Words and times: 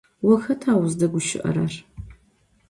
Vo 0.27 0.35
xeta 0.43 0.71
vuzdeguşı'erer? 0.81 1.73